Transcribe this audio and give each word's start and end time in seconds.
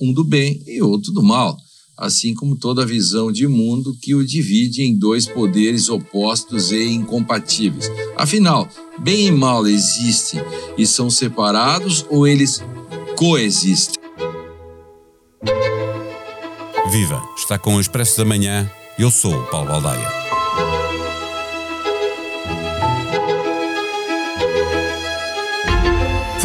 um 0.00 0.12
do 0.12 0.22
bem 0.22 0.62
e 0.66 0.82
outro 0.82 1.12
do 1.12 1.22
mal, 1.22 1.56
assim 1.96 2.34
como 2.34 2.56
toda 2.56 2.84
visão 2.84 3.32
de 3.32 3.46
mundo 3.46 3.96
que 4.00 4.14
o 4.14 4.24
divide 4.24 4.82
em 4.82 4.96
dois 4.96 5.26
poderes 5.26 5.88
opostos 5.88 6.70
e 6.70 6.84
incompatíveis. 6.88 7.90
Afinal, 8.16 8.68
bem 8.98 9.26
e 9.26 9.30
mal 9.30 9.66
existem 9.66 10.40
e 10.76 10.86
são 10.86 11.08
separados 11.08 12.04
ou 12.10 12.26
eles 12.26 12.62
coexistem? 13.16 14.02
Viva! 16.90 17.22
Está 17.36 17.58
com 17.58 17.76
o 17.76 17.80
Expresso 17.80 18.18
da 18.18 18.24
Manhã. 18.24 18.70
Eu 18.98 19.10
sou 19.10 19.34
o 19.34 19.46
Paulo 19.46 19.68
Baldaia. 19.68 20.35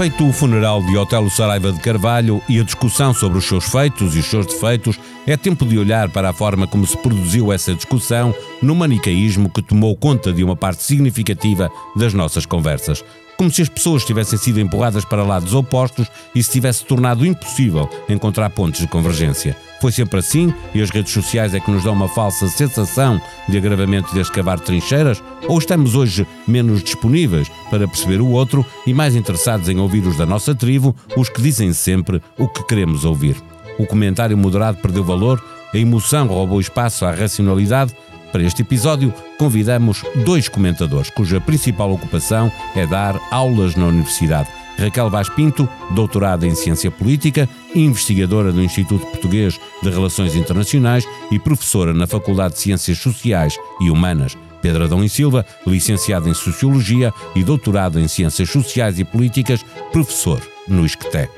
Feito 0.02 0.28
o 0.28 0.34
funeral 0.34 0.82
de 0.82 0.98
Otelo 0.98 1.30
Saraiva 1.30 1.72
de 1.72 1.80
Carvalho 1.80 2.42
e 2.50 2.60
a 2.60 2.64
discussão 2.64 3.14
sobre 3.14 3.38
os 3.38 3.46
seus 3.46 3.66
feitos 3.66 4.16
e 4.16 4.20
os 4.20 4.26
seus 4.26 4.48
defeitos, 4.48 5.00
é 5.28 5.38
tempo 5.38 5.64
de 5.64 5.78
olhar 5.78 6.10
para 6.10 6.32
a 6.32 6.34
forma 6.34 6.66
como 6.66 6.88
se 6.88 6.98
produziu 6.98 7.54
essa 7.54 7.76
discussão 7.76 8.34
no 8.64 8.74
manicaísmo 8.74 9.48
que 9.48 9.62
tomou 9.62 9.96
conta 9.96 10.34
de 10.34 10.44
uma 10.44 10.56
parte 10.56 10.82
significativa 10.82 11.70
das 11.96 12.16
nossas 12.16 12.48
conversas 12.48 13.06
como 13.42 13.50
se 13.50 13.64
as 13.64 13.70
pessoas 13.70 14.06
tivessem 14.06 14.38
sido 14.38 14.60
empurradas 14.60 15.04
para 15.04 15.24
lados 15.24 15.56
opostos 15.56 16.06
e 16.36 16.44
se 16.44 16.52
tivesse 16.52 16.86
tornado 16.86 17.26
impossível 17.26 17.90
encontrar 18.08 18.52
pontos 18.52 18.80
de 18.80 18.88
convergência. 18.88 19.58
Foi 19.82 19.92
sempre 19.92 20.20
assim 20.20 20.54
e 20.76 20.80
as 20.80 20.92
redes 20.92 21.12
sociais 21.12 21.56
é 21.56 21.60
que 21.60 21.72
nos 21.72 21.84
dão 21.84 21.94
uma 21.94 22.08
falsa 22.08 22.48
sensação 22.48 23.20
de 23.50 23.58
agravamento 23.58 24.14
de 24.14 24.20
escavar 24.20 24.60
trincheiras? 24.60 25.24
Ou 25.48 25.58
estamos 25.58 25.96
hoje 25.96 26.28
menos 26.48 26.84
disponíveis 26.84 27.50
para 27.72 27.88
perceber 27.88 28.22
o 28.22 28.30
outro 28.30 28.64
e 28.86 28.94
mais 28.94 29.16
interessados 29.16 29.68
em 29.70 29.80
ouvir 29.80 30.06
os 30.06 30.18
da 30.18 30.26
nossa 30.28 30.54
tribo, 30.54 30.96
os 31.18 31.28
que 31.28 31.42
dizem 31.42 31.74
sempre 31.74 32.22
o 32.38 32.48
que 32.48 32.64
queremos 32.64 33.06
ouvir? 33.06 33.36
O 33.80 33.88
comentário 33.88 34.38
moderado 34.38 34.78
perdeu 34.78 35.04
valor, 35.04 35.44
a 35.74 35.78
emoção 35.80 36.28
roubou 36.28 36.62
espaço 36.62 37.06
à 37.06 37.12
racionalidade 37.12 37.96
para 38.32 38.44
este 38.44 38.62
episódio, 38.62 39.14
convidamos 39.38 40.04
dois 40.24 40.48
comentadores 40.48 41.10
cuja 41.10 41.42
principal 41.42 41.92
ocupação 41.92 42.52
é 42.76 42.88
dar 42.88 43.20
aulas 43.30 43.76
na 43.76 43.86
universidade. 43.88 44.50
Raquel 44.78 45.10
Vaz 45.10 45.30
Pinto, 45.30 45.70
doutorada 45.92 46.48
em 46.48 46.56
Ciência 46.56 46.90
Política, 46.90 47.48
investigadora 47.76 48.52
do 48.52 48.62
Instituto 48.62 49.06
Português 49.06 49.60
de 49.84 49.90
Relações 49.90 50.36
Internacionais 50.36 51.06
e 51.30 51.38
professora 51.38 51.94
na 51.94 52.08
Faculdade 52.08 52.56
de 52.56 52.62
Ciências 52.62 52.98
Sociais 52.98 53.58
e 53.80 53.90
Humanas. 53.90 54.38
Pedro 54.62 54.86
Adão 54.86 55.04
e 55.04 55.10
Silva, 55.10 55.46
licenciado 55.66 56.30
em 56.30 56.34
Sociologia 56.34 57.14
e 57.36 57.44
doutorado 57.44 58.00
em 58.00 58.08
Ciências 58.08 58.50
Sociais 58.50 59.00
e 59.00 59.04
Políticas, 59.04 59.64
professor 59.92 60.42
no 60.68 60.86
ISCTE. 60.86 61.30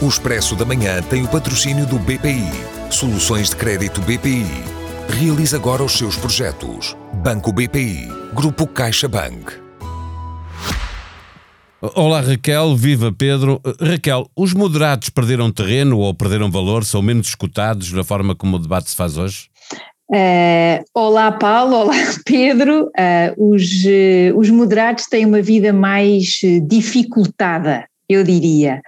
O 0.00 0.08
Expresso 0.08 0.54
da 0.54 0.64
Manhã 0.64 1.02
tem 1.02 1.24
o 1.24 1.28
patrocínio 1.28 1.86
do 1.86 1.98
BPI. 1.98 2.48
Soluções 2.90 3.50
de 3.50 3.56
crédito 3.56 4.00
BPI 4.00 4.77
Realize 5.08 5.56
agora 5.56 5.82
os 5.82 5.96
seus 5.96 6.16
projetos. 6.16 6.94
Banco 7.24 7.50
BPI. 7.50 8.08
Grupo 8.34 8.66
CaixaBank. 8.66 9.52
Olá 11.80 12.20
Raquel, 12.20 12.76
viva 12.76 13.10
Pedro. 13.10 13.60
Raquel, 13.80 14.28
os 14.36 14.52
moderados 14.52 15.08
perderam 15.08 15.50
terreno 15.50 15.98
ou 15.98 16.14
perderam 16.14 16.50
valor, 16.50 16.84
são 16.84 17.00
menos 17.00 17.28
escutados 17.28 17.90
na 17.92 18.04
forma 18.04 18.36
como 18.36 18.56
o 18.56 18.58
debate 18.58 18.90
se 18.90 18.96
faz 18.96 19.16
hoje? 19.16 19.48
Uh, 20.10 20.84
olá 20.94 21.32
Paulo, 21.32 21.76
olá 21.76 21.94
Pedro. 22.24 22.84
Uh, 22.86 23.54
os, 23.54 23.62
uh, 23.84 24.36
os 24.36 24.50
moderados 24.50 25.06
têm 25.06 25.24
uma 25.24 25.40
vida 25.40 25.72
mais 25.72 26.40
dificultada, 26.68 27.86
eu 28.08 28.22
diria. 28.22 28.82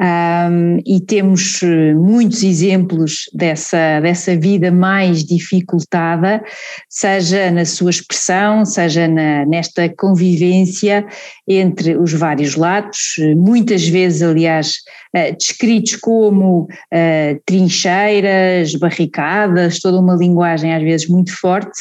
Um, 0.00 0.78
e 0.86 1.00
temos 1.00 1.60
eh, 1.60 1.92
muitos 1.92 2.44
exemplos 2.44 3.28
dessa, 3.34 3.98
dessa 4.00 4.36
vida 4.36 4.70
mais 4.70 5.24
dificultada, 5.24 6.40
seja 6.88 7.50
na 7.50 7.64
sua 7.64 7.90
expressão, 7.90 8.64
seja 8.64 9.08
na, 9.08 9.44
nesta 9.44 9.88
convivência 9.88 11.04
entre 11.48 11.96
os 11.96 12.12
vários 12.12 12.54
lados, 12.54 13.16
muitas 13.36 13.88
vezes, 13.88 14.22
aliás, 14.22 14.76
uh, 15.16 15.36
descritos 15.36 15.96
como 15.96 16.62
uh, 16.62 17.40
trincheiras, 17.44 18.76
barricadas, 18.76 19.80
toda 19.80 19.98
uma 19.98 20.14
linguagem 20.14 20.72
às 20.74 20.82
vezes 20.82 21.08
muito 21.08 21.36
forte, 21.36 21.80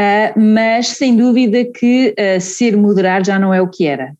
uh, 0.00 0.40
mas 0.40 0.88
sem 0.88 1.14
dúvida 1.14 1.66
que 1.66 2.14
ser 2.40 2.78
moderado 2.78 3.26
já 3.26 3.38
não 3.38 3.52
é 3.52 3.60
o 3.60 3.68
que 3.68 3.86
era. 3.86 4.14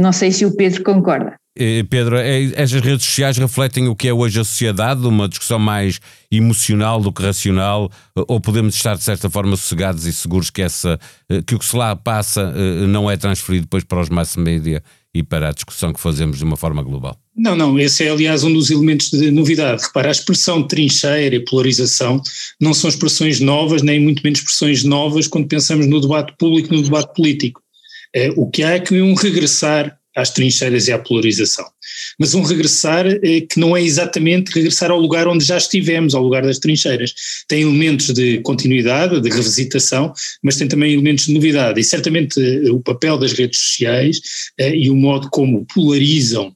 Não 0.00 0.12
sei 0.12 0.32
se 0.32 0.44
o 0.44 0.56
Pedro 0.56 0.82
concorda. 0.82 1.41
Eh, 1.54 1.84
Pedro, 1.88 2.16
é, 2.16 2.44
estas 2.54 2.80
redes 2.80 3.04
sociais 3.04 3.36
refletem 3.36 3.86
o 3.86 3.94
que 3.94 4.08
é 4.08 4.12
hoje 4.12 4.40
a 4.40 4.44
sociedade, 4.44 5.06
uma 5.06 5.28
discussão 5.28 5.58
mais 5.58 6.00
emocional 6.30 6.98
do 6.98 7.12
que 7.12 7.22
racional, 7.22 7.90
ou 8.14 8.40
podemos 8.40 8.74
estar 8.74 8.96
de 8.96 9.02
certa 9.02 9.28
forma 9.28 9.54
sossegados 9.56 10.06
e 10.06 10.12
seguros 10.12 10.48
que, 10.48 10.62
essa, 10.62 10.98
eh, 11.28 11.42
que 11.46 11.54
o 11.54 11.58
que 11.58 11.64
se 11.64 11.76
lá 11.76 11.94
passa 11.94 12.54
eh, 12.56 12.86
não 12.86 13.10
é 13.10 13.18
transferido 13.18 13.64
depois 13.64 13.84
para 13.84 14.00
os 14.00 14.08
mass 14.08 14.34
media 14.36 14.82
e 15.14 15.22
para 15.22 15.50
a 15.50 15.52
discussão 15.52 15.92
que 15.92 16.00
fazemos 16.00 16.38
de 16.38 16.44
uma 16.44 16.56
forma 16.56 16.82
global? 16.82 17.18
Não, 17.36 17.54
não, 17.54 17.78
esse 17.78 18.02
é 18.02 18.10
aliás 18.10 18.44
um 18.44 18.52
dos 18.52 18.70
elementos 18.70 19.10
de 19.10 19.30
novidade. 19.30 19.82
Repara, 19.82 20.08
a 20.08 20.10
expressão 20.10 20.62
trincheira 20.62 21.36
e 21.36 21.44
polarização 21.44 22.22
não 22.58 22.72
são 22.72 22.88
expressões 22.88 23.40
novas, 23.40 23.82
nem 23.82 24.00
muito 24.00 24.22
menos 24.22 24.38
expressões 24.38 24.84
novas 24.84 25.26
quando 25.26 25.48
pensamos 25.48 25.86
no 25.86 26.00
debate 26.00 26.34
público, 26.38 26.74
no 26.74 26.82
debate 26.82 27.14
político. 27.14 27.60
o 28.36 28.50
que 28.50 28.62
há 28.62 28.70
é 28.70 28.80
que 28.80 29.02
um 29.02 29.14
regressar 29.14 29.98
às 30.16 30.30
trincheiras 30.30 30.88
e 30.88 30.92
à 30.92 30.98
polarização. 30.98 31.66
Mas 32.18 32.34
um 32.34 32.42
regressar 32.42 33.06
eh, 33.06 33.40
que 33.40 33.58
não 33.58 33.76
é 33.76 33.82
exatamente 33.82 34.52
regressar 34.52 34.90
ao 34.90 34.98
lugar 34.98 35.26
onde 35.28 35.44
já 35.44 35.56
estivemos, 35.56 36.14
ao 36.14 36.22
lugar 36.22 36.42
das 36.42 36.58
trincheiras. 36.58 37.14
Tem 37.48 37.62
elementos 37.62 38.10
de 38.10 38.38
continuidade, 38.40 39.20
de 39.20 39.30
revisitação, 39.30 40.12
mas 40.42 40.56
tem 40.56 40.68
também 40.68 40.92
elementos 40.92 41.26
de 41.26 41.34
novidade. 41.34 41.80
E 41.80 41.84
certamente 41.84 42.40
eh, 42.40 42.70
o 42.70 42.80
papel 42.80 43.18
das 43.18 43.32
redes 43.32 43.58
sociais 43.58 44.20
eh, 44.58 44.76
e 44.76 44.90
o 44.90 44.96
modo 44.96 45.28
como 45.30 45.66
polarizam 45.74 46.54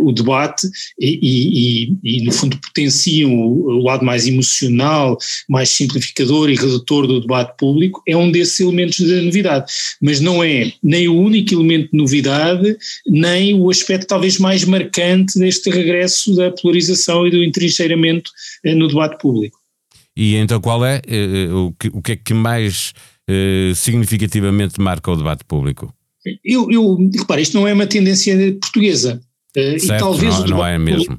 o 0.00 0.10
debate 0.10 0.66
e, 0.98 1.92
e, 2.02 2.18
e, 2.18 2.24
no 2.24 2.32
fundo, 2.32 2.58
potenciam 2.58 3.32
o, 3.32 3.78
o 3.78 3.82
lado 3.84 4.04
mais 4.04 4.26
emocional, 4.26 5.16
mais 5.48 5.68
simplificador 5.68 6.50
e 6.50 6.56
redutor 6.56 7.06
do 7.06 7.20
debate 7.20 7.56
público, 7.56 8.02
é 8.06 8.16
um 8.16 8.32
desses 8.32 8.58
elementos 8.58 8.96
de 8.96 9.20
novidade. 9.20 9.70
Mas 10.00 10.20
não 10.20 10.42
é 10.42 10.72
nem 10.82 11.08
o 11.08 11.16
único 11.16 11.54
elemento 11.54 11.90
de 11.92 11.96
novidade, 11.96 12.76
nem 13.06 13.54
o 13.54 13.70
aspecto 13.70 13.91
talvez 13.98 14.38
mais 14.38 14.64
marcante 14.64 15.38
deste 15.38 15.70
regresso 15.70 16.34
da 16.34 16.50
polarização 16.50 17.26
e 17.26 17.30
do 17.30 17.42
entrincheiramento 17.42 18.30
eh, 18.64 18.74
no 18.74 18.88
debate 18.88 19.18
público. 19.18 19.58
E 20.16 20.34
então 20.36 20.60
qual 20.60 20.84
é 20.84 21.00
eh, 21.06 21.46
eh, 21.48 21.52
o, 21.52 21.72
que, 21.78 21.88
o 21.88 22.02
que 22.02 22.12
é 22.12 22.16
que 22.16 22.34
mais 22.34 22.92
significativamente 23.74 24.78
marca 24.78 25.10
o 25.10 25.16
debate 25.16 25.42
público? 25.44 25.94
Eu, 26.44 26.70
eu 26.70 26.98
repare, 27.16 27.40
isto 27.40 27.56
não 27.56 27.66
é 27.66 27.72
uma 27.72 27.86
tendência 27.86 28.36
portuguesa. 28.60 29.22
Certo, 29.54 29.84
e 29.84 29.98
talvez 29.98 30.38
não, 30.40 30.46
não 30.48 30.66
é 30.66 30.76
mesmo. 30.76 31.16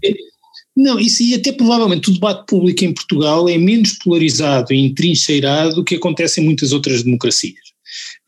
Não, 0.76 1.00
isso 1.00 1.24
e 1.24 1.34
até 1.36 1.52
provavelmente 1.52 2.10
o 2.10 2.14
debate 2.14 2.46
público 2.48 2.84
em 2.84 2.94
Portugal 2.94 3.48
é 3.48 3.58
menos 3.58 3.94
polarizado 3.94 4.74
e 4.74 4.80
entrincheirado 4.80 5.76
do 5.76 5.84
que 5.84 5.96
acontece 5.96 6.42
em 6.42 6.44
muitas 6.44 6.72
outras 6.72 7.04
democracias. 7.04 7.73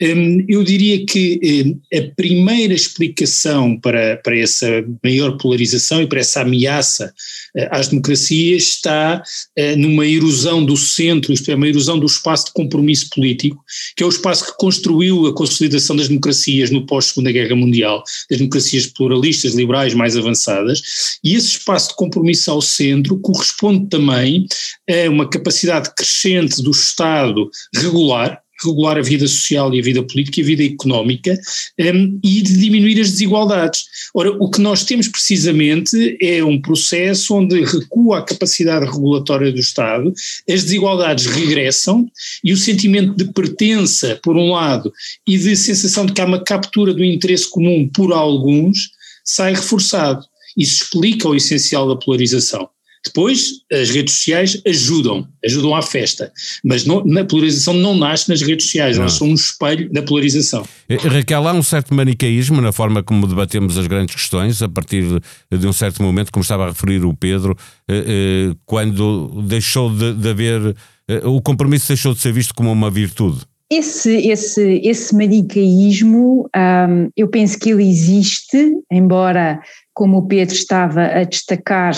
Hum, 0.02 0.46
eu 0.50 0.62
diria 0.62 1.06
que 1.06 1.40
hum, 1.66 1.80
a 1.98 2.16
primeira 2.18 2.74
explicação 2.74 3.80
para, 3.80 4.18
para 4.18 4.38
essa 4.38 4.68
maior 5.02 5.38
polarização 5.38 6.02
e 6.02 6.08
para 6.08 6.20
essa 6.20 6.42
ameaça 6.42 7.14
eh, 7.56 7.70
às 7.72 7.88
democracias 7.88 8.64
está 8.64 9.24
eh, 9.56 9.78
numa 9.78 10.06
erosão 10.06 10.66
do 10.66 10.76
centro, 10.76 11.32
isto 11.32 11.50
é, 11.50 11.56
uma 11.56 11.70
erosão 11.70 11.98
do 11.98 12.06
espaço 12.06 12.48
de 12.48 12.52
compromisso 12.52 13.10
político, 13.10 13.64
que 13.96 14.04
é 14.04 14.06
o 14.06 14.10
espaço 14.10 14.46
que 14.46 14.58
construiu 14.58 15.28
a 15.28 15.34
consolidação 15.34 15.96
das 15.96 16.10
democracias 16.10 16.70
no 16.72 16.86
pós-Segunda 16.86 17.32
Guerra 17.32 17.56
Mundial, 17.56 18.04
das 18.30 18.40
democracias 18.40 18.88
pluralistas, 18.88 19.54
liberais 19.54 19.94
mais 19.94 20.18
avançadas, 20.18 20.82
e 21.24 21.36
esse 21.36 21.52
espaço 21.52 21.90
de 21.90 21.96
compromisso 21.96 22.52
ao 22.52 22.62
centro 22.62 23.18
corresponde 23.20 23.88
também 23.88 24.46
a 24.90 25.10
uma 25.10 25.30
capacidade 25.30 25.90
crescente 25.96 26.62
do 26.62 26.72
Estado 26.72 27.50
regular, 27.74 28.42
regular 28.64 28.98
a 28.98 29.02
vida 29.02 29.28
social 29.28 29.74
e 29.74 29.80
a 29.80 29.84
vida 29.84 30.04
política 30.04 30.40
e 30.40 30.44
a 30.44 30.46
vida 30.46 30.64
económica 30.64 31.38
um, 31.80 32.20
e 32.24 32.42
de 32.42 32.58
diminuir 32.58 33.00
as 33.00 33.12
desigualdades. 33.12 33.84
Ora, 34.14 34.32
o 34.32 34.50
que 34.50 34.62
nós 34.62 34.84
temos 34.84 35.08
precisamente 35.08 36.18
é 36.22 36.44
um 36.44 36.62
processo 36.62 37.36
onde 37.36 37.64
recua 37.64 38.20
a 38.20 38.24
capacidade 38.24 38.86
regulatória 38.86 39.52
do 39.52 39.60
Estado, 39.60 40.14
as 40.50 40.64
desigualdades 40.64 41.26
regressam 41.26 42.10
e 42.44 42.54
o 42.54 42.58
sentimento 42.58 43.16
de 43.16 43.32
pertença, 43.32 44.20
por 44.24 44.36
um 44.38 44.52
lado, 44.52 44.92
e 45.28 45.38
de 45.38 45.56
sensação 45.56 46.06
de 46.06 46.14
que 46.14 46.22
há 46.22 46.26
uma 46.26 46.44
captura 46.44 46.94
do 46.94 47.04
interesse 47.04 47.50
comum 47.50 47.90
por 47.94 48.14
alguns, 48.14 48.90
sai 49.24 49.54
reforçado. 49.54 50.26
Isso 50.58 50.84
explica 50.84 51.28
o 51.28 51.36
essencial 51.36 51.88
da 51.88 51.96
polarização. 51.96 52.70
Depois, 53.06 53.62
as 53.72 53.90
redes 53.92 54.16
sociais 54.16 54.62
ajudam, 54.66 55.28
ajudam 55.46 55.76
à 55.76 55.82
festa, 55.82 56.32
mas 56.64 56.86
não, 56.86 57.06
na 57.06 57.24
polarização 57.24 57.74
não 57.74 57.96
nasce 57.96 58.30
nas 58.30 58.42
redes 58.42 58.66
sociais, 58.66 58.96
não. 58.96 59.04
elas 59.04 59.14
são 59.14 59.28
um 59.28 59.34
espelho 59.34 59.92
da 59.92 60.02
polarização. 60.02 60.66
Eh, 60.90 60.96
Raquel, 60.96 61.48
há 61.48 61.54
um 61.54 61.62
certo 61.62 61.94
manicaísmo 61.94 62.60
na 62.62 62.72
forma 62.72 63.04
como 63.04 63.28
debatemos 63.28 63.78
as 63.78 63.86
grandes 63.86 64.16
questões, 64.16 64.62
a 64.62 64.70
partir 64.70 65.04
de 65.52 65.68
um 65.68 65.74
certo 65.74 66.02
momento, 66.02 66.32
como 66.32 66.42
estava 66.42 66.66
a 66.66 66.68
referir 66.70 67.06
o 67.06 67.14
Pedro, 67.14 67.56
eh, 67.88 68.04
eh, 68.08 68.56
quando 68.66 69.44
deixou 69.44 69.90
de, 69.90 70.14
de 70.14 70.30
haver, 70.30 70.76
o 71.24 71.42
compromisso 71.42 71.88
deixou 71.88 72.14
de 72.14 72.20
ser 72.20 72.34
visto 72.34 72.54
como 72.56 72.72
uma 72.72 72.90
virtude. 72.90 73.46
Esse, 73.72 74.28
esse, 74.28 74.80
esse 74.84 75.16
manicaísmo, 75.16 76.48
um, 76.56 77.10
eu 77.18 77.28
penso 77.28 77.58
que 77.58 77.72
ele 77.72 77.84
existe, 77.84 78.78
embora, 78.92 79.60
como 79.92 80.18
o 80.18 80.28
Pedro 80.28 80.54
estava 80.54 81.04
a 81.08 81.24
destacar, 81.24 81.96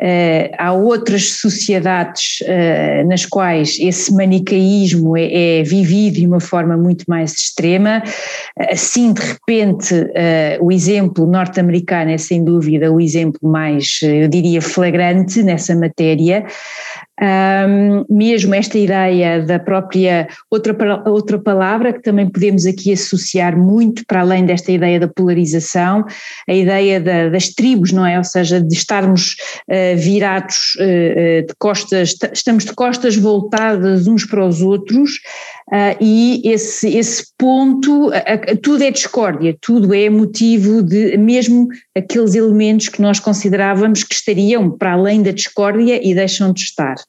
uh, 0.00 0.54
há 0.58 0.72
outras 0.72 1.32
sociedades 1.32 2.40
uh, 2.42 3.06
nas 3.06 3.26
quais 3.26 3.78
esse 3.78 4.12
manicaísmo 4.12 5.16
é, 5.16 5.58
é, 5.58 5.62
vivido 5.62 6.14
de 6.14 6.26
uma 6.26 6.40
forma 6.40 6.76
muito 6.76 7.04
mais 7.06 7.32
extrema. 7.32 8.02
Assim, 8.70 9.12
de 9.12 9.20
repente, 9.20 9.94
uh, 9.94 10.64
o 10.64 10.72
exemplo 10.72 11.26
norte-americano 11.26 12.10
é 12.10 12.18
sem 12.18 12.42
dúvida 12.42 12.90
o 12.90 13.00
exemplo 13.00 13.48
mais, 13.48 14.00
eu 14.02 14.28
diria, 14.28 14.62
flagrante 14.62 15.42
nessa 15.42 15.74
matéria. 15.76 16.44
Um, 17.20 18.04
mesmo 18.08 18.54
esta 18.54 18.78
ideia 18.78 19.42
da 19.42 19.58
própria, 19.58 20.26
outra, 20.50 21.02
outra 21.06 21.38
palavra 21.38 21.92
que 21.92 22.02
também 22.02 22.26
podemos 22.26 22.64
aqui 22.64 22.92
associar 22.94 23.56
muito 23.58 24.06
para 24.06 24.22
além 24.22 24.46
desta 24.46 24.72
ideia 24.72 24.98
da 24.98 25.06
polarização, 25.06 26.06
a 26.48 26.54
ideia 26.54 26.98
da, 26.98 27.28
das 27.28 27.50
tribos, 27.50 27.92
não 27.92 28.06
é? 28.06 28.16
Ou 28.16 28.24
seja, 28.24 28.58
de 28.58 28.74
estarmos 28.74 29.36
uh, 29.68 29.96
virados 29.98 30.76
uh, 30.76 31.46
de 31.46 31.54
costas, 31.58 32.14
estamos 32.32 32.64
de 32.64 32.72
costas 32.72 33.16
voltadas 33.16 34.06
uns 34.06 34.24
para 34.24 34.46
os 34.46 34.62
outros, 34.62 35.20
Uh, 35.70 35.94
e 36.00 36.42
esse, 36.44 36.96
esse 36.96 37.26
ponto, 37.38 38.10
tudo 38.60 38.82
é 38.82 38.90
discórdia, 38.90 39.56
tudo 39.60 39.94
é 39.94 40.10
motivo 40.10 40.82
de, 40.82 41.16
mesmo 41.16 41.68
aqueles 41.96 42.34
elementos 42.34 42.88
que 42.88 43.00
nós 43.00 43.20
considerávamos 43.20 44.02
que 44.02 44.12
estariam 44.12 44.68
para 44.68 44.94
além 44.94 45.22
da 45.22 45.30
discórdia 45.30 46.00
e 46.04 46.12
deixam 46.12 46.52
de 46.52 46.62
estar. 46.62 46.96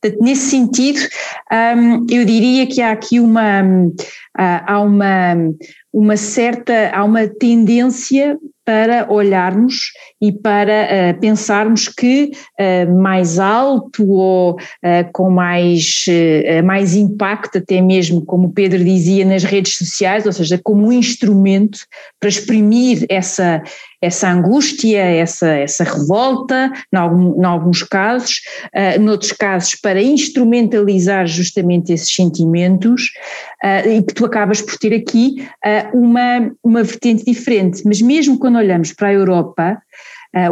Portanto, 0.00 0.22
nesse 0.22 0.50
sentido, 0.50 1.00
um, 1.76 2.06
eu 2.08 2.24
diria 2.24 2.66
que 2.66 2.80
há 2.80 2.92
aqui 2.92 3.18
uma, 3.18 3.62
uh, 3.62 4.62
há 4.66 4.80
uma, 4.80 5.34
uma 5.92 6.16
certa, 6.16 6.90
há 6.92 7.02
uma 7.04 7.26
tendência 7.26 8.38
para 8.68 9.10
olharmos 9.10 9.92
e 10.20 10.30
para 10.30 10.86
uh, 11.16 11.20
pensarmos 11.20 11.88
que 11.88 12.32
uh, 12.60 13.00
mais 13.00 13.38
alto 13.38 14.06
ou 14.06 14.56
uh, 14.56 15.10
com 15.10 15.30
mais, 15.30 16.04
mais 16.62 16.94
impacto, 16.94 17.56
até 17.56 17.80
mesmo, 17.80 18.22
como 18.26 18.48
o 18.48 18.52
Pedro 18.52 18.84
dizia, 18.84 19.24
nas 19.24 19.42
redes 19.42 19.78
sociais, 19.78 20.26
ou 20.26 20.32
seja, 20.34 20.60
como 20.62 20.88
um 20.88 20.92
instrumento 20.92 21.78
para 22.20 22.28
exprimir 22.28 23.06
essa, 23.08 23.62
essa 24.02 24.30
angústia, 24.30 25.00
essa, 25.00 25.48
essa 25.48 25.84
revolta, 25.84 26.70
em, 26.92 26.96
algum, 26.98 27.46
alguns 27.46 27.82
casos, 27.82 28.42
uh, 28.66 29.00
noutros 29.00 29.32
casos 29.32 29.76
para 29.88 30.02
instrumentalizar 30.02 31.26
justamente 31.26 31.94
esses 31.94 32.14
sentimentos, 32.14 33.10
uh, 33.64 33.88
e 33.88 34.02
que 34.02 34.12
tu 34.12 34.26
acabas 34.26 34.60
por 34.60 34.76
ter 34.76 34.92
aqui 34.92 35.48
uh, 35.64 35.98
uma, 35.98 36.52
uma 36.62 36.82
vertente 36.82 37.24
diferente. 37.24 37.80
Mas 37.86 38.02
mesmo 38.02 38.38
quando 38.38 38.58
olhamos 38.58 38.92
para 38.92 39.08
a 39.08 39.14
Europa, 39.14 39.80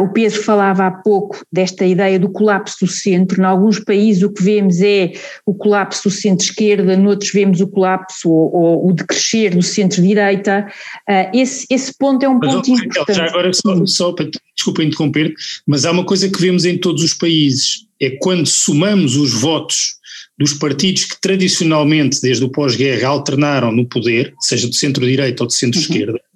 o 0.01 0.09
Pedro 0.09 0.41
falava 0.41 0.87
há 0.87 0.91
pouco 0.91 1.39
desta 1.51 1.85
ideia 1.85 2.19
do 2.19 2.29
colapso 2.29 2.85
do 2.85 2.91
centro. 2.91 3.41
Em 3.41 3.45
alguns 3.45 3.79
países 3.79 4.23
o 4.23 4.31
que 4.31 4.41
vemos 4.41 4.81
é 4.81 5.13
o 5.45 5.53
colapso 5.53 6.09
do 6.09 6.11
centro-esquerda, 6.11 6.97
noutros 6.97 7.31
vemos 7.31 7.61
o 7.61 7.67
colapso 7.67 8.29
ou, 8.29 8.53
ou 8.53 8.89
o 8.89 8.93
decrescer 8.93 9.55
do 9.55 9.61
centro-direita. 9.61 10.67
Uh, 11.07 11.37
esse, 11.37 11.65
esse 11.69 11.95
ponto 11.97 12.23
é 12.23 12.29
um 12.29 12.39
mas, 12.39 12.53
ponto 12.53 12.71
importante. 12.71 13.17
Já 13.17 13.25
agora, 13.25 13.51
só, 13.53 13.85
só 13.85 14.11
para, 14.13 14.29
desculpa 14.55 14.83
interromper, 14.83 15.33
mas 15.65 15.85
há 15.85 15.91
uma 15.91 16.05
coisa 16.05 16.29
que 16.29 16.41
vemos 16.41 16.65
em 16.65 16.77
todos 16.77 17.03
os 17.03 17.13
países, 17.13 17.85
é 18.01 18.11
quando 18.21 18.47
somamos 18.47 19.15
os 19.15 19.33
votos 19.33 19.95
dos 20.37 20.53
partidos 20.53 21.05
que 21.05 21.19
tradicionalmente, 21.19 22.21
desde 22.21 22.43
o 22.43 22.49
pós-guerra, 22.49 23.09
alternaram 23.09 23.71
no 23.71 23.87
poder, 23.87 24.33
seja 24.39 24.67
do 24.67 24.75
centro-direita 24.75 25.43
ou 25.43 25.47
do 25.47 25.53
centro-esquerda, 25.53 26.13
uhum 26.13 26.26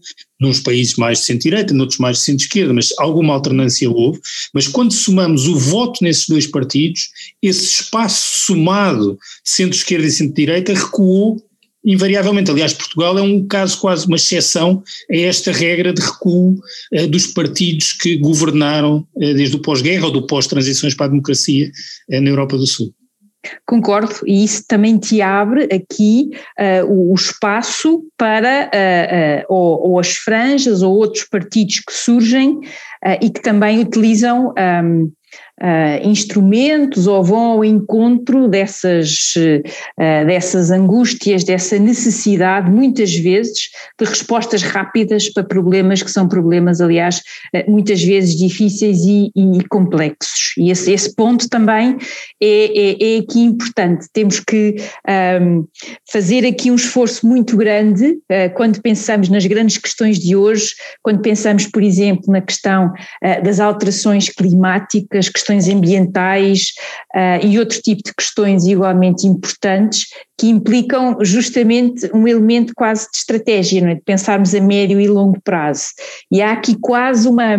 nos 0.42 0.60
países 0.60 0.96
mais 0.96 1.20
de 1.20 1.26
centro-direita, 1.26 1.74
noutros 1.74 2.00
mais 2.00 2.18
de 2.18 2.24
centro-esquerda, 2.24 2.74
mas 2.74 2.90
alguma 2.98 3.36
alternância 3.36 3.90
houve. 3.90 4.20
Mas 4.54 4.68
quando 4.68 4.92
somamos 4.92 5.48
o 5.48 5.56
voto 5.56 6.04
nesses 6.04 6.28
dois 6.28 6.48
partidos, 6.48 7.10
esse 7.42 7.82
espaço 7.82 8.48
somado 8.48 9.20
centro-esquerda 9.44 10.08
e 10.08 10.12
centro-direita 10.12 10.74
recuou 10.74 11.38
invariavelmente. 11.86 12.50
Aliás, 12.50 12.74
Portugal 12.74 13.18
é 13.18 13.22
um 13.22 13.46
caso 13.48 13.80
quase 13.80 14.08
uma 14.08 14.16
exceção 14.16 14.84
a 15.12 15.16
esta 15.16 15.52
regra 15.52 15.94
de 15.94 16.02
recuo 16.02 16.60
eh, 16.92 17.08
dos 17.08 17.28
partidos 17.28 17.94
que 17.94 18.18
governaram 18.18 19.06
eh, 19.20 19.34
desde 19.34 19.56
o 19.56 19.62
pós-guerra 19.62 20.06
ou 20.06 20.12
do 20.12 20.28
pós-transições 20.28 20.94
para 20.94 21.08
a 21.08 21.10
democracia 21.10 21.72
eh, 22.10 22.20
na 22.20 22.30
Europa 22.30 22.58
do 22.58 22.68
Sul. 22.68 22.94
Concordo, 23.66 24.22
e 24.26 24.44
isso 24.44 24.66
também 24.68 24.98
te 24.98 25.22
abre 25.22 25.64
aqui 25.64 26.30
uh, 26.60 26.86
o, 26.86 27.12
o, 27.12 27.16
espaço 27.16 28.04
para 28.16 28.70
uh, 28.70 29.42
uh, 29.42 29.46
ou, 29.50 29.90
ou, 29.90 30.00
as 30.00 30.16
franjas 30.16 30.84
ou 30.84 30.96
outros 30.96 31.24
partidos 31.24 31.80
que 31.80 31.94
surgem 31.94 32.60
e 33.20 33.32
que 33.32 33.42
também 33.42 33.80
utilizam 33.80 34.54
um, 34.84 35.12
uh, 35.62 36.08
instrumentos 36.08 37.06
ou 37.08 37.24
vão 37.24 37.52
ao 37.52 37.66
encontro 37.66 38.48
dessas, 38.48 39.34
uh, 39.36 40.26
dessas 40.26 40.72
angústias, 40.72 41.44
dessa 41.44 41.78
necessidade, 41.78 42.70
muitas 42.70 43.14
vezes, 43.16 43.70
de 44.00 44.06
respostas 44.06 44.64
rápidas 44.64 45.30
para 45.30 45.44
problemas 45.44 46.02
que 46.02 46.12
são 46.12 46.28
problemas, 46.28 46.82
aliás, 46.82 47.22
uh, 47.56 47.72
muitas 47.72 48.02
vezes 48.04 48.36
difíceis 48.36 49.00
e, 49.02 49.32
e 49.36 49.64
complexos. 49.70 50.54
E 50.58 50.72
esse, 50.72 50.92
esse, 50.92 51.16
ponto 51.16 51.48
também 51.50 51.98
é, 52.42 52.48
é, 52.48 53.16
é 53.16 53.20
aqui 53.20 53.42
importante. 53.42 54.08
Temos 54.12 54.40
que 54.40 54.76
um, 55.42 55.66
fazer 56.12 56.46
aqui 56.46 56.72
um 56.72 56.76
esforço 56.76 57.28
muito 57.28 57.58
grande 57.58 58.18
quando 58.56 58.82
pensamos 58.82 59.28
nas 59.30 59.46
grandes 59.46 59.78
questões 59.78 60.18
de 60.18 60.36
hoje, 60.36 60.72
quando 61.04 61.22
pensamos, 61.22 61.68
por 61.68 61.84
exemplo, 61.84 62.32
na 62.32 62.42
questão 62.42 62.92
das 63.44 63.60
alterações 63.60 64.30
climáticas, 64.30 65.30
questões 65.30 65.51
questões 65.52 65.68
ambientais 65.68 66.72
uh, 67.16 67.46
e 67.46 67.60
outro 67.60 67.82
tipo 67.82 68.02
de 68.04 68.14
questões 68.14 68.66
igualmente 68.66 69.28
importantes 69.28 70.06
que 70.38 70.48
implicam 70.48 71.18
justamente 71.22 72.10
um 72.14 72.28
elemento 72.28 72.74
quase 72.76 73.08
de 73.12 73.18
estratégia, 73.18 73.82
não 73.82 73.90
é? 73.90 73.96
de 73.96 74.02
pensarmos 74.02 74.56
a 74.56 74.60
médio 74.60 75.00
e 75.00 75.08
longo 75.08 75.40
prazo. 75.44 75.90
E 76.32 76.42
há 76.42 76.54
aqui 76.54 76.76
quase 76.80 77.28
uma, 77.28 77.56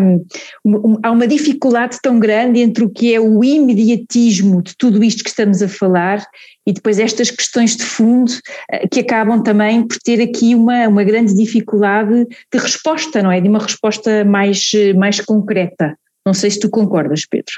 uma, 0.64 0.98
há 1.02 1.10
uma 1.10 1.28
dificuldade 1.28 1.98
tão 2.02 2.18
grande 2.18 2.60
entre 2.60 2.82
o 2.82 2.90
que 2.90 3.14
é 3.14 3.20
o 3.20 3.44
imediatismo 3.44 4.62
de 4.62 4.76
tudo 4.76 5.04
isto 5.04 5.22
que 5.22 5.30
estamos 5.30 5.62
a 5.62 5.68
falar 5.68 6.24
e 6.66 6.72
depois 6.72 6.98
estas 6.98 7.30
questões 7.30 7.76
de 7.76 7.84
fundo 7.84 8.32
ah, 8.72 8.88
que 8.90 9.00
acabam 9.00 9.42
também 9.42 9.86
por 9.86 9.98
ter 9.98 10.20
aqui 10.20 10.54
uma, 10.54 10.88
uma 10.88 11.04
grande 11.04 11.34
dificuldade 11.34 12.26
de 12.52 12.58
resposta, 12.58 13.22
não 13.22 13.30
é? 13.30 13.40
De 13.40 13.48
uma 13.48 13.60
resposta 13.60 14.24
mais, 14.24 14.72
mais 14.96 15.20
concreta. 15.20 15.96
Não 16.24 16.34
sei 16.34 16.50
se 16.50 16.60
tu 16.60 16.70
concordas, 16.70 17.26
Pedro. 17.26 17.52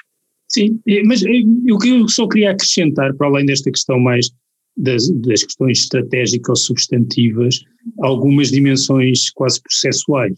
Sim, 0.48 0.78
mas 1.04 1.22
eu 1.22 2.08
só 2.08 2.28
queria 2.28 2.52
acrescentar, 2.52 3.14
para 3.14 3.26
além 3.26 3.46
desta 3.46 3.70
questão 3.70 3.98
mais 3.98 4.30
das, 4.76 5.08
das 5.10 5.42
questões 5.44 5.80
estratégicas 5.80 6.48
ou 6.48 6.56
substantivas, 6.56 7.60
algumas 8.00 8.50
dimensões 8.50 9.30
quase 9.30 9.60
processuais. 9.62 10.34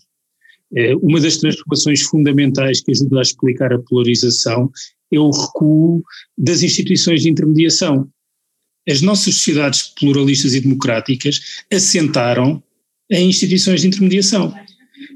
É, 0.75 0.95
uma 0.97 1.21
das 1.21 1.39
transformações 1.39 2.03
fundamentais 2.03 2.81
que 2.81 2.91
ajuda 2.91 3.19
a 3.19 3.23
explicar 3.23 3.73
a 3.73 3.79
polarização 3.79 4.71
é 5.13 5.19
o 5.19 5.31
recuo 5.31 6.03
das 6.37 6.63
instituições 6.63 7.23
de 7.23 7.31
intermediação. 7.31 8.09
As 8.89 9.01
nossas 9.01 9.37
sociedades 9.37 9.83
pluralistas 9.83 10.55
e 10.55 10.61
democráticas 10.61 11.65
assentaram 11.73 12.63
em 13.11 13.29
instituições 13.29 13.83
de 13.83 13.89
intermediação. 13.89 14.53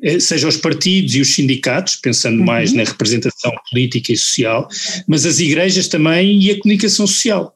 Eh, 0.02 0.20
seja 0.20 0.48
os 0.48 0.56
partidos 0.56 1.14
e 1.14 1.20
os 1.20 1.28
sindicatos, 1.28 1.96
pensando 1.96 2.38
uhum. 2.38 2.44
mais 2.44 2.72
na 2.72 2.84
representação 2.84 3.52
política 3.70 4.12
e 4.12 4.16
social, 4.16 4.68
mas 5.06 5.26
as 5.26 5.38
igrejas 5.38 5.88
também 5.88 6.40
e 6.42 6.50
a 6.50 6.58
comunicação 6.58 7.06
social. 7.06 7.54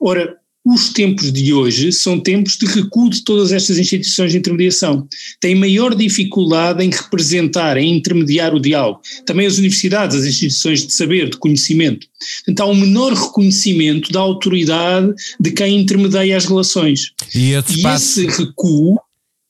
Ora, 0.00 0.36
os 0.64 0.90
tempos 0.90 1.32
de 1.32 1.52
hoje 1.52 1.90
são 1.90 2.20
tempos 2.20 2.56
de 2.56 2.66
recuo 2.66 3.10
de 3.10 3.24
todas 3.24 3.50
estas 3.50 3.78
instituições 3.78 4.30
de 4.30 4.38
intermediação. 4.38 5.08
Têm 5.40 5.56
maior 5.56 5.92
dificuldade 5.92 6.84
em 6.84 6.90
representar, 6.90 7.76
em 7.76 7.96
intermediar 7.96 8.54
o 8.54 8.60
diálogo. 8.60 9.00
Também 9.26 9.46
as 9.46 9.58
universidades, 9.58 10.16
as 10.16 10.24
instituições 10.24 10.86
de 10.86 10.92
saber, 10.92 11.30
de 11.30 11.36
conhecimento. 11.36 12.06
Então 12.48 12.68
há 12.68 12.70
um 12.70 12.76
menor 12.76 13.12
reconhecimento 13.12 14.12
da 14.12 14.20
autoridade 14.20 15.12
de 15.40 15.50
quem 15.50 15.80
intermedia 15.80 16.36
as 16.36 16.44
relações. 16.44 17.12
E 17.34 17.52
esse, 17.52 17.76
espaço, 17.78 18.20
e 18.20 18.26
esse 18.26 18.42
recuo. 18.44 19.00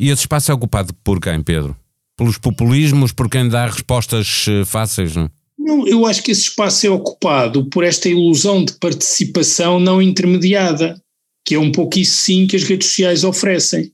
E 0.01 0.09
esse 0.09 0.23
espaço 0.23 0.51
é 0.51 0.55
ocupado 0.55 0.95
por 1.05 1.21
quem, 1.21 1.43
Pedro? 1.43 1.77
Pelos 2.17 2.39
populismos, 2.39 3.13
por 3.13 3.29
quem 3.29 3.49
dá 3.49 3.67
respostas 3.67 4.47
eh, 4.49 4.65
fáceis, 4.65 5.17
não? 5.17 5.31
Não, 5.59 5.87
eu 5.87 6.07
acho 6.07 6.23
que 6.23 6.33
esse 6.33 6.43
espaço 6.43 6.87
é 6.87 6.91
ocupado 6.91 7.65
por 7.67 7.85
esta 7.85 8.09
ilusão 8.09 8.65
de 8.65 8.73
participação 8.75 9.79
não 9.79 10.03
intermediada, 10.03 11.01
que 11.45 11.55
é 11.55 11.59
um 11.59 11.71
pouco 11.71 11.99
isso 11.99 12.17
sim 12.17 12.47
que 12.47 12.57
as 12.57 12.65
redes 12.65 12.89
sociais 12.89 13.23
oferecem. 13.23 13.93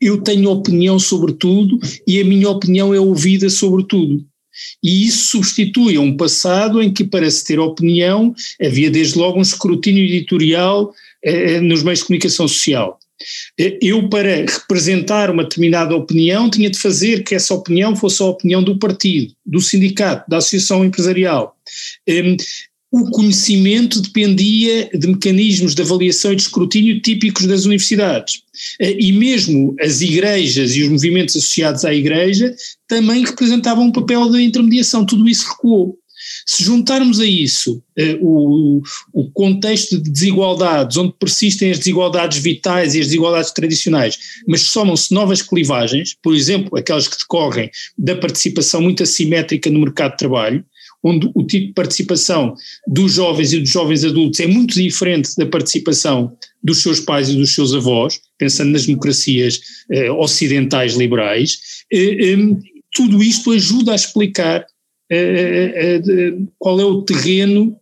Eu 0.00 0.22
tenho 0.22 0.50
opinião 0.50 0.98
sobre 0.98 1.32
tudo 1.32 1.78
e 2.06 2.20
a 2.20 2.24
minha 2.24 2.48
opinião 2.48 2.94
é 2.94 3.00
ouvida 3.00 3.50
sobre 3.50 3.84
tudo. 3.84 4.24
E 4.82 5.06
isso 5.06 5.38
substitui 5.38 5.98
um 5.98 6.16
passado 6.16 6.82
em 6.82 6.90
que, 6.90 7.04
para 7.04 7.30
se 7.30 7.44
ter 7.44 7.58
opinião, 7.58 8.34
havia 8.60 8.90
desde 8.90 9.18
logo 9.18 9.38
um 9.38 9.42
escrutínio 9.42 10.04
editorial 10.04 10.94
eh, 11.22 11.60
nos 11.60 11.82
meios 11.82 11.98
de 11.98 12.06
comunicação 12.06 12.48
social. 12.48 12.98
Eu, 13.80 14.08
para 14.08 14.44
representar 14.44 15.30
uma 15.30 15.44
determinada 15.44 15.94
opinião, 15.94 16.50
tinha 16.50 16.70
de 16.70 16.78
fazer 16.78 17.22
que 17.22 17.34
essa 17.34 17.54
opinião 17.54 17.96
fosse 17.96 18.22
a 18.22 18.26
opinião 18.26 18.62
do 18.62 18.78
partido, 18.78 19.32
do 19.44 19.60
sindicato, 19.60 20.28
da 20.28 20.38
associação 20.38 20.84
empresarial. 20.84 21.56
Ehm, 22.06 22.36
o 22.90 23.10
conhecimento 23.10 24.00
dependia 24.00 24.88
de 24.94 25.06
mecanismos 25.08 25.74
de 25.74 25.82
avaliação 25.82 26.32
e 26.32 26.36
de 26.36 26.42
escrutínio 26.42 27.00
típicos 27.00 27.46
das 27.46 27.64
universidades. 27.64 28.42
Eh, 28.80 28.96
e 28.98 29.12
mesmo 29.12 29.74
as 29.80 30.00
igrejas 30.00 30.74
e 30.76 30.82
os 30.82 30.88
movimentos 30.88 31.36
associados 31.36 31.84
à 31.84 31.92
igreja 31.92 32.54
também 32.88 33.24
representavam 33.24 33.86
um 33.86 33.92
papel 33.92 34.30
de 34.30 34.42
intermediação, 34.42 35.04
tudo 35.04 35.28
isso 35.28 35.48
recuou. 35.48 35.98
Se 36.44 36.64
juntarmos 36.64 37.20
a 37.20 37.24
isso 37.24 37.82
uh, 37.98 38.18
o, 38.20 38.82
o 39.12 39.30
contexto 39.30 40.00
de 40.00 40.10
desigualdades, 40.10 40.96
onde 40.96 41.14
persistem 41.18 41.70
as 41.70 41.78
desigualdades 41.78 42.38
vitais 42.38 42.94
e 42.94 43.00
as 43.00 43.06
desigualdades 43.06 43.52
tradicionais, 43.52 44.18
mas 44.46 44.62
somam-se 44.62 45.14
novas 45.14 45.42
clivagens, 45.42 46.16
por 46.22 46.34
exemplo, 46.34 46.76
aquelas 46.76 47.08
que 47.08 47.18
decorrem 47.18 47.70
da 47.96 48.16
participação 48.16 48.80
muito 48.80 49.02
assimétrica 49.02 49.70
no 49.70 49.80
mercado 49.80 50.12
de 50.12 50.18
trabalho, 50.18 50.64
onde 51.02 51.30
o 51.34 51.44
tipo 51.44 51.68
de 51.68 51.72
participação 51.72 52.54
dos 52.86 53.12
jovens 53.12 53.52
e 53.52 53.60
dos 53.60 53.70
jovens 53.70 54.04
adultos 54.04 54.40
é 54.40 54.46
muito 54.46 54.74
diferente 54.74 55.30
da 55.36 55.46
participação 55.46 56.36
dos 56.62 56.82
seus 56.82 56.98
pais 56.98 57.28
e 57.28 57.36
dos 57.36 57.54
seus 57.54 57.72
avós, 57.74 58.18
pensando 58.36 58.72
nas 58.72 58.86
democracias 58.86 59.60
eh, 59.90 60.10
ocidentais 60.10 60.94
liberais, 60.94 61.58
eh, 61.92 62.32
eh, 62.32 62.36
tudo 62.92 63.22
isto 63.22 63.52
ajuda 63.52 63.92
a 63.92 63.94
explicar 63.94 64.60
eh, 64.60 64.64
eh, 64.64 64.75
qual 66.58 66.80
é 66.80 66.84
o 66.84 67.02
terreno 67.02 67.78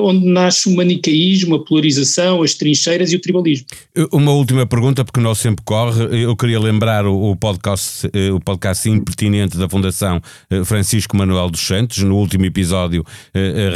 onde 0.00 0.26
nasce 0.26 0.68
o 0.68 0.74
manicaísmo, 0.74 1.54
a 1.54 1.64
polarização, 1.64 2.42
as 2.42 2.54
trincheiras 2.54 3.12
e 3.12 3.16
o 3.16 3.20
tribalismo. 3.20 3.66
Uma 4.10 4.32
última 4.32 4.66
pergunta, 4.66 5.04
porque 5.04 5.20
o 5.20 5.22
nosso 5.22 5.42
tempo 5.42 5.62
corre. 5.64 6.24
Eu 6.24 6.34
queria 6.36 6.58
lembrar 6.58 7.06
o 7.06 7.36
podcast, 7.36 8.08
eh, 8.12 8.32
o 8.32 8.40
podcast 8.40 8.88
impertinente 8.88 9.56
da 9.56 9.68
Fundação 9.68 10.20
eh, 10.50 10.64
Francisco 10.64 11.16
Manuel 11.16 11.48
dos 11.48 11.60
Santos. 11.60 11.98
No 11.98 12.16
último 12.16 12.44
episódio, 12.44 13.04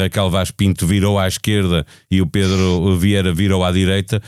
Raquel 0.00 0.31
Vaz 0.31 0.50
Pinto 0.50 0.87
virou 0.87 1.19
à 1.19 1.28
esquerda 1.28 1.87
e 2.11 2.21
o 2.21 2.26
Pedro 2.26 2.97
Vieira 2.97 3.33
virou 3.33 3.64
à 3.64 3.71
direita. 3.71 4.21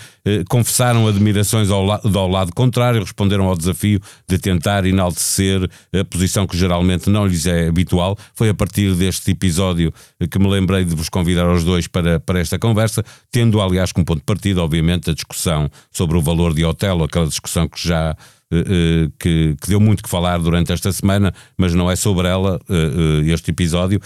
Confessaram 0.48 1.06
admirações 1.08 1.70
ao, 1.70 1.84
la 1.84 2.00
ao 2.02 2.28
lado 2.28 2.52
contrário, 2.54 3.00
responderam 3.00 3.46
ao 3.46 3.56
desafio 3.56 4.00
de 4.28 4.38
tentar 4.38 4.84
enaltecer 4.84 5.68
a 5.92 6.04
posição 6.04 6.46
que 6.46 6.56
geralmente 6.56 7.08
não 7.10 7.26
lhes 7.26 7.46
é 7.46 7.68
habitual. 7.68 8.16
Foi 8.34 8.48
a 8.48 8.54
partir 8.54 8.94
deste 8.94 9.30
episódio 9.30 9.92
que 10.30 10.38
me 10.38 10.48
lembrei 10.48 10.84
de 10.84 10.94
vos 10.94 11.08
convidar 11.08 11.47
aos 11.48 11.64
dois 11.64 11.86
para, 11.86 12.20
para 12.20 12.40
esta 12.40 12.58
conversa, 12.58 13.04
tendo, 13.30 13.60
aliás, 13.60 13.92
como 13.92 14.04
ponto 14.04 14.18
de 14.18 14.24
partida, 14.24 14.62
obviamente, 14.62 15.10
a 15.10 15.14
discussão 15.14 15.70
sobre 15.90 16.16
o 16.16 16.22
valor 16.22 16.54
de 16.54 16.64
Otelo, 16.64 17.04
aquela 17.04 17.26
discussão 17.26 17.68
que 17.68 17.86
já. 17.86 18.16
Uh, 18.50 19.12
que, 19.18 19.54
que, 19.60 19.68
deu 19.68 19.78
muito 19.78 20.02
que 20.02 20.08
falar 20.08 20.38
durante 20.38 20.72
esta 20.72 20.90
semana, 20.90 21.34
mas 21.54 21.74
não 21.74 21.90
é 21.90 21.94
sobre 21.94 22.28
ela 22.28 22.58
uh, 22.66 23.30
este 23.30 23.50
episódio. 23.50 24.00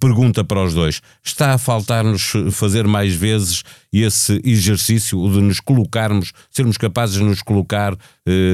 pergunta 0.00 0.42
para 0.42 0.64
os 0.64 0.72
dois: 0.72 1.02
está 1.22 1.52
a 1.52 1.58
faltar-nos 1.58 2.32
fazer 2.52 2.86
mais 2.86 3.14
vezes 3.14 3.62
esse 3.92 4.40
exercício 4.42 5.18
de 5.30 5.42
nos 5.42 5.60
colocarmos, 5.60 6.32
sermos 6.48 6.78
capazes 6.78 7.16
de 7.16 7.22
nos 7.22 7.42
colocar 7.42 7.94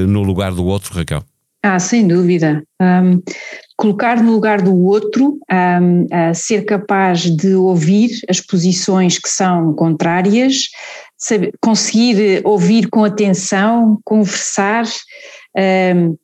no 0.09 0.23
lugar 0.23 0.51
do 0.51 0.65
outro, 0.65 0.93
Raquel? 0.93 1.23
Ah, 1.61 1.77
sem 1.77 2.07
dúvida. 2.07 2.63
Um, 2.81 3.21
colocar 3.77 4.21
no 4.23 4.31
lugar 4.31 4.61
do 4.61 4.75
outro, 4.75 5.37
um, 5.81 6.33
ser 6.33 6.63
capaz 6.63 7.21
de 7.21 7.53
ouvir 7.53 8.11
as 8.29 8.39
posições 8.39 9.19
que 9.19 9.29
são 9.29 9.73
contrárias, 9.73 10.69
saber, 11.17 11.51
conseguir 11.61 12.41
ouvir 12.45 12.87
com 12.89 13.03
atenção, 13.03 13.99
conversar, 14.05 14.85
um, 15.95 16.15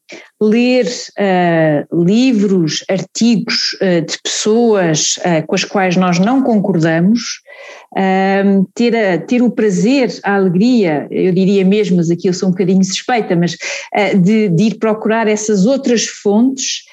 ler 0.41 0.85
uh, 0.85 2.03
livros, 2.03 2.83
artigos 2.89 3.73
uh, 3.81 4.05
de 4.05 4.17
pessoas 4.21 5.17
uh, 5.17 5.45
com 5.45 5.55
as 5.55 5.63
quais 5.63 5.97
nós 5.97 6.19
não 6.19 6.41
concordamos, 6.41 7.41
ter, 8.73 8.95
a, 8.95 9.17
ter 9.17 9.41
o 9.41 9.49
prazer, 9.49 10.09
a 10.23 10.35
alegria, 10.35 11.07
eu 11.09 11.31
diria 11.31 11.63
mesmo, 11.63 11.97
mas 11.97 12.09
aqui 12.09 12.27
eu 12.27 12.33
sou 12.33 12.49
um 12.49 12.51
bocadinho 12.51 12.83
suspeita, 12.83 13.35
mas 13.35 13.57
de, 14.21 14.49
de 14.49 14.63
ir 14.63 14.75
procurar 14.75 15.27
essas 15.27 15.65
outras 15.65 16.05
fontes 16.05 16.83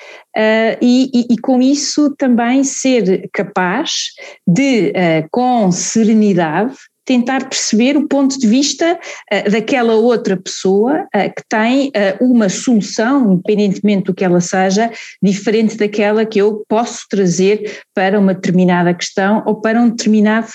e, 0.80 1.10
e, 1.12 1.34
e, 1.34 1.38
com 1.38 1.60
isso 1.60 2.14
também 2.16 2.64
ser 2.64 3.28
capaz 3.32 4.06
de, 4.46 4.92
com 5.30 5.70
serenidade, 5.70 6.74
tentar 7.04 7.48
perceber 7.48 7.96
o 7.96 8.06
ponto 8.06 8.38
de 8.38 8.46
vista 8.46 8.98
uh, 9.32 9.50
daquela 9.50 9.94
outra 9.94 10.36
pessoa 10.36 11.02
uh, 11.02 11.34
que 11.34 11.42
tem 11.48 11.88
uh, 11.88 12.24
uma 12.24 12.48
solução, 12.48 13.34
independentemente 13.34 14.04
do 14.04 14.14
que 14.14 14.24
ela 14.24 14.40
seja, 14.40 14.90
diferente 15.22 15.76
daquela 15.76 16.24
que 16.24 16.38
eu 16.38 16.64
posso 16.68 17.06
trazer 17.08 17.82
para 17.94 18.18
uma 18.18 18.34
determinada 18.34 18.94
questão 18.94 19.42
ou 19.46 19.60
para 19.60 19.80
um 19.80 19.90
determinado 19.90 20.48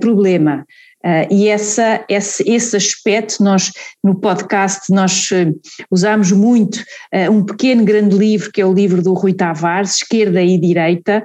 problema. 0.00 0.64
Uh, 1.04 1.32
e 1.32 1.48
essa, 1.48 2.04
esse, 2.10 2.42
esse 2.46 2.76
aspecto, 2.76 3.42
nós 3.42 3.72
no 4.04 4.14
podcast, 4.14 4.92
nós 4.92 5.30
uh, 5.30 5.58
usamos 5.90 6.30
muito 6.30 6.76
uh, 7.14 7.30
um 7.30 7.42
pequeno 7.42 7.84
grande 7.84 8.14
livro, 8.14 8.52
que 8.52 8.60
é 8.60 8.66
o 8.66 8.72
livro 8.72 9.02
do 9.02 9.14
Rui 9.14 9.32
Tavares, 9.32 9.96
Esquerda 9.96 10.42
e 10.42 10.58
Direita, 10.58 11.24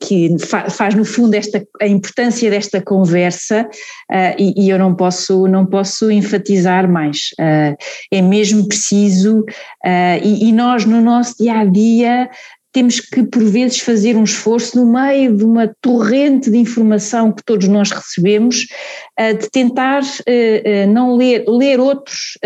que 0.00 0.36
fa 0.38 0.68
faz 0.70 0.94
no 0.94 1.04
fundo 1.04 1.34
esta, 1.34 1.64
a 1.80 1.86
importância 1.86 2.50
desta 2.50 2.80
conversa 2.80 3.68
e, 4.38 4.64
e, 4.64 4.70
eu 4.70 4.78
não 4.78 4.94
posso, 4.94 5.46
não 5.46 5.64
posso 5.64 6.10
enfatizar 6.10 6.90
mais. 6.90 7.30
é 7.38 8.22
mesmo 8.22 8.66
preciso, 8.66 9.44
e, 10.22 10.48
e 10.48 10.52
nós 10.52 10.84
no 10.84 11.00
nosso 11.00 11.36
dia-a-dia 11.38 12.28
temos 12.76 13.00
que, 13.00 13.22
por 13.22 13.42
vezes, 13.42 13.80
fazer 13.80 14.18
um 14.18 14.24
esforço 14.24 14.78
no 14.78 14.92
meio 14.92 15.34
de 15.34 15.42
uma 15.42 15.74
torrente 15.80 16.50
de 16.50 16.58
informação 16.58 17.32
que 17.32 17.42
todos 17.42 17.66
nós 17.68 17.90
recebemos, 17.90 18.66
eh, 19.18 19.32
de 19.32 19.50
tentar 19.50 20.02
eh, 20.26 20.60
eh, 20.62 20.86
não 20.86 21.16
ler, 21.16 21.46
ler 21.48 21.80
outros, 21.80 22.36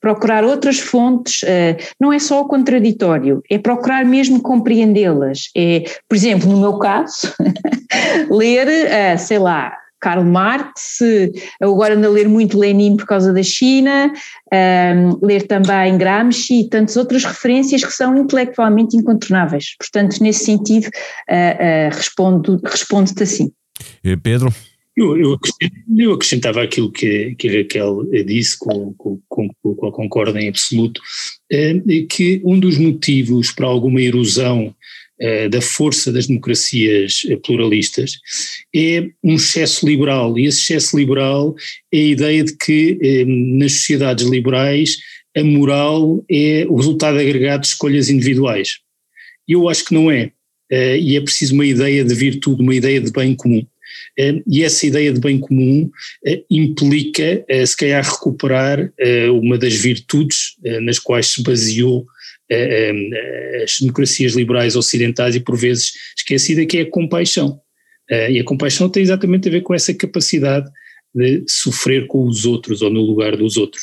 procurar 0.00 0.42
outras 0.42 0.80
fontes, 0.80 1.42
não 2.00 2.12
é 2.12 2.18
só 2.18 2.40
o 2.40 2.48
contraditório, 2.48 3.40
é 3.48 3.56
procurar 3.56 4.04
mesmo 4.04 4.42
compreendê-las. 4.42 5.50
É, 5.56 5.84
por 6.08 6.16
exemplo, 6.16 6.50
no 6.50 6.58
meu 6.58 6.78
caso, 6.78 7.32
ler, 8.30 8.66
sei 9.16 9.38
lá, 9.38 9.72
Karl 10.02 10.24
Marx, 10.24 10.98
agora 11.60 11.94
ando 11.94 12.08
a 12.08 12.10
ler 12.10 12.28
muito 12.28 12.58
Lenin 12.58 12.96
por 12.96 13.06
causa 13.06 13.32
da 13.32 13.42
China, 13.42 14.12
um, 14.52 15.24
ler 15.24 15.46
também 15.46 15.96
Gramsci 15.96 16.62
e 16.62 16.68
tantas 16.68 16.96
outras 16.96 17.24
referências 17.24 17.84
que 17.84 17.92
são 17.92 18.16
intelectualmente 18.16 18.96
incontornáveis. 18.96 19.76
Portanto, 19.78 20.20
nesse 20.20 20.44
sentido, 20.44 20.86
uh, 20.86 21.90
uh, 21.90 21.96
respondo, 21.96 22.60
respondo-te 22.64 23.22
assim. 23.22 23.52
Pedro? 24.22 24.52
Eu, 24.94 25.16
eu, 25.16 25.38
eu, 25.96 26.12
acrescentava 26.12 26.62
aquilo 26.62 26.92
que, 26.92 27.34
que 27.36 27.48
a 27.48 27.62
Raquel 27.62 28.04
disse, 28.26 28.58
com, 28.58 28.92
com, 28.94 29.18
com, 29.26 29.48
com 29.48 29.70
o 29.70 29.74
qual 29.74 29.90
concordo 29.90 30.38
em 30.38 30.48
absoluto, 30.48 31.00
é, 31.50 31.80
que 32.10 32.42
um 32.44 32.60
dos 32.60 32.76
motivos 32.76 33.50
para 33.52 33.66
alguma 33.66 34.02
erosão 34.02 34.74
eh, 35.24 35.48
da 35.48 35.60
força 35.60 36.10
das 36.10 36.26
democracias 36.26 37.22
eh, 37.28 37.36
pluralistas 37.36 38.18
é 38.74 39.08
um 39.22 39.36
excesso 39.36 39.86
liberal, 39.86 40.36
e 40.36 40.46
esse 40.46 40.58
excesso 40.62 40.98
liberal 40.98 41.54
é 41.94 41.98
a 41.98 42.02
ideia 42.02 42.42
de 42.42 42.56
que 42.56 42.98
eh, 43.00 43.24
nas 43.24 43.72
sociedades 43.74 44.26
liberais 44.26 44.96
a 45.36 45.44
moral 45.44 46.24
é 46.28 46.66
o 46.68 46.74
resultado 46.74 47.20
agregado 47.20 47.60
de 47.60 47.68
escolhas 47.68 48.10
individuais. 48.10 48.80
Eu 49.46 49.68
acho 49.68 49.84
que 49.84 49.94
não 49.94 50.10
é, 50.10 50.32
e 50.70 51.16
é 51.16 51.20
preciso 51.20 51.54
uma 51.54 51.66
ideia 51.66 52.04
de 52.04 52.14
virtude, 52.14 52.60
uma 52.60 52.74
ideia 52.74 53.00
de 53.00 53.12
bem 53.12 53.36
comum. 53.36 53.64
E 54.46 54.62
essa 54.62 54.86
ideia 54.86 55.12
de 55.12 55.20
bem 55.20 55.38
comum 55.38 55.90
implica, 56.50 57.44
se 57.66 57.76
calhar, 57.76 58.04
recuperar 58.04 58.92
uma 59.32 59.56
das 59.58 59.74
virtudes 59.74 60.56
nas 60.82 60.98
quais 60.98 61.28
se 61.28 61.42
baseou 61.42 62.06
as 63.62 63.80
democracias 63.80 64.34
liberais 64.34 64.76
ocidentais 64.76 65.34
e 65.34 65.40
por 65.40 65.56
vezes 65.56 65.92
esquecida 66.16 66.66
que 66.66 66.78
é 66.78 66.80
a 66.82 66.90
compaixão. 66.90 67.60
E 68.10 68.38
a 68.38 68.44
compaixão 68.44 68.88
tem 68.88 69.02
exatamente 69.02 69.48
a 69.48 69.50
ver 69.50 69.62
com 69.62 69.74
essa 69.74 69.94
capacidade 69.94 70.70
de 71.14 71.44
sofrer 71.46 72.06
com 72.06 72.26
os 72.26 72.46
outros 72.46 72.80
ou 72.80 72.90
no 72.90 73.02
lugar 73.02 73.36
dos 73.36 73.56
outros. 73.56 73.82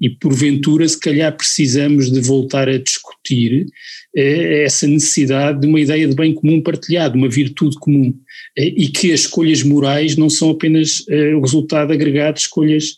E 0.00 0.08
porventura, 0.08 0.88
se 0.88 0.98
calhar, 0.98 1.36
precisamos 1.36 2.10
de 2.10 2.20
voltar 2.20 2.68
a 2.68 2.78
discutir 2.78 3.66
essa 4.14 4.86
necessidade 4.86 5.60
de 5.60 5.66
uma 5.66 5.80
ideia 5.80 6.08
de 6.08 6.14
bem 6.14 6.32
comum 6.32 6.60
partilhado, 6.62 7.16
uma 7.16 7.28
virtude 7.28 7.76
comum, 7.78 8.14
e 8.56 8.88
que 8.88 9.12
as 9.12 9.20
escolhas 9.20 9.62
morais 9.62 10.16
não 10.16 10.30
são 10.30 10.50
apenas 10.50 11.04
o 11.36 11.40
resultado 11.40 11.92
agregado 11.92 12.34
de 12.34 12.40
escolhas 12.40 12.96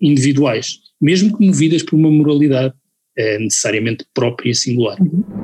individuais, 0.00 0.78
mesmo 1.00 1.36
que 1.36 1.44
movidas 1.44 1.82
por 1.82 1.96
uma 1.96 2.10
moralidade 2.10 2.74
necessariamente 3.38 4.04
própria 4.12 4.50
e 4.50 4.54
singular. 4.54 5.00
Uhum. 5.00 5.41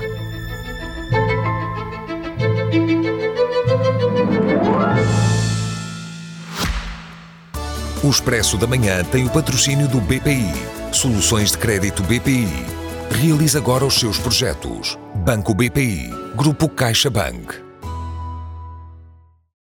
O 8.01 8.09
Expresso 8.09 8.57
da 8.57 8.67
Manhã 8.67 9.03
tem 9.03 9.25
o 9.25 9.29
patrocínio 9.29 9.89
do 9.89 9.99
BPI. 9.99 10.49
Soluções 10.93 11.51
de 11.51 11.57
crédito 11.57 12.01
BPI. 12.03 12.47
Realize 13.21 13.57
agora 13.57 13.83
os 13.83 13.95
seus 13.95 14.17
projetos. 14.17 15.02
Banco 15.23 15.53
BPI. 15.55 16.11
Grupo 16.35 16.67
CaixaBank. 16.67 17.62